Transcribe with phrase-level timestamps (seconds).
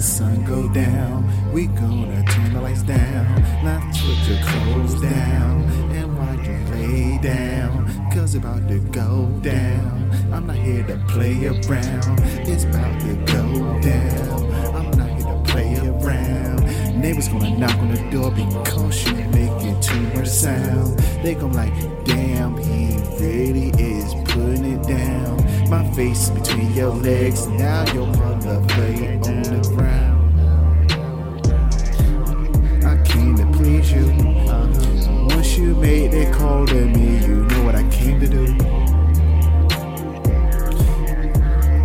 [0.00, 3.26] the sun go down, we gonna turn the lights down.
[3.62, 5.62] Now put your clothes down
[5.92, 7.84] and watch you lay down.
[8.10, 10.10] Cause it's about to go down.
[10.32, 12.20] I'm not here to play around.
[12.48, 14.54] It's about to go down.
[14.74, 17.00] I'm not here to play around.
[17.00, 20.98] Neighbors gonna knock on the door because you making too much sound.
[21.22, 21.74] They gon' like,
[22.06, 25.39] damn, he really is putting it down.
[25.70, 30.92] My face between your legs, now your mother play on the ground.
[32.84, 34.06] I came to please you.
[35.28, 38.46] Once you made that call to me, you know what I came to do.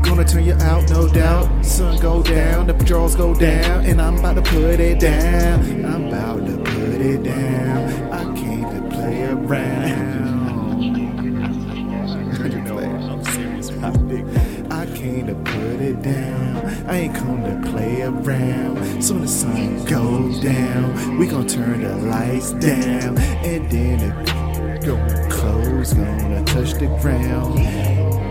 [0.01, 1.63] Gonna turn you out, no doubt.
[1.63, 5.85] Sun go down, the patrols go down, and I'm about to put it down.
[5.85, 8.11] I'm about to put it down.
[8.11, 10.14] I came to play around.
[14.71, 16.57] I came to put it down.
[16.87, 19.03] I ain't come to play around.
[19.03, 25.93] Soon the sun goes down, we gon' turn the lights down, and then the clothes
[25.93, 27.57] gonna touch the ground.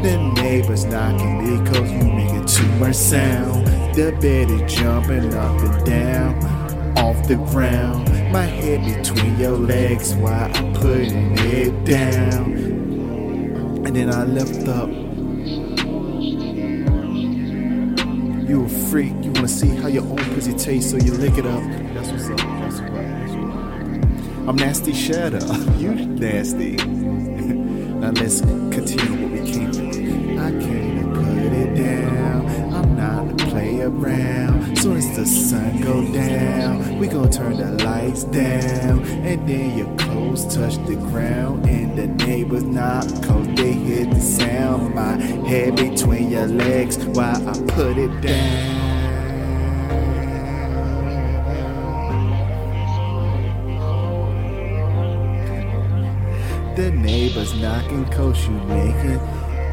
[0.04, 3.66] The neighbors knocking because you making too much sound.
[3.94, 6.64] The bed is jumping up and down
[6.98, 8.08] off the ground.
[8.32, 12.52] My head between your legs while I'm putting it down.
[13.86, 15.03] And then I lift up.
[18.46, 21.46] You a freak, you wanna see how your own pussy tastes, so you lick it
[21.46, 21.62] up.
[21.94, 22.80] That's what's up, that's.
[24.46, 25.42] I'm nasty, up.
[25.78, 26.76] You nasty.
[26.76, 30.38] now let's continue what we came to.
[30.38, 32.74] I came to put it down.
[32.74, 34.76] I'm not to play around.
[34.76, 39.02] Soon as the sun go down, we gon' turn the lights down.
[39.24, 41.66] And then your clothes touch the ground.
[41.66, 44.63] And the neighbors knock, cause they hear the sound.
[44.94, 45.16] My
[45.48, 48.84] head between your legs while I put it down.
[56.76, 59.20] The neighbors knocking cause you making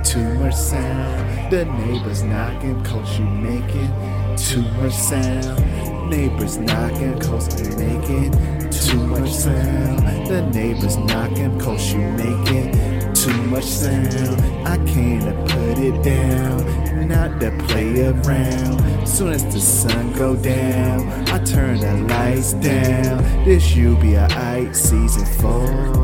[0.04, 1.52] too much sound.
[1.52, 3.94] The neighbors knocking cause you making
[4.38, 6.10] too much sound.
[6.10, 8.32] Neighbors knocking cause you making
[8.72, 10.28] too much sound.
[10.28, 14.42] The neighbors knocking cause you making too much sound.
[14.68, 19.08] I can't put it down, not to play around.
[19.08, 23.24] Soon as the sun go down, I turn the lights down.
[23.46, 26.02] This UBI season four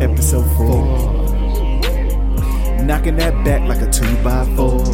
[0.00, 0.82] episode four.
[2.82, 4.84] Knocking that back like a two by four.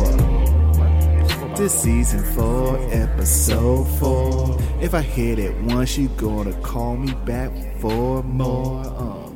[1.56, 4.58] This season four, episode four.
[4.80, 8.84] If I hit it once, you gonna call me back for more.
[8.84, 9.29] Uh.